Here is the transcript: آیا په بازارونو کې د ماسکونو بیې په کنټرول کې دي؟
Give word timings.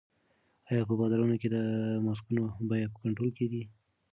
آیا 0.69 0.83
په 0.89 0.93
بازارونو 0.99 1.35
کې 1.41 1.47
د 1.55 1.57
ماسکونو 2.05 2.43
بیې 2.69 2.87
په 2.93 2.97
کنټرول 3.03 3.31
کې 3.37 3.45
دي؟ 3.51 3.63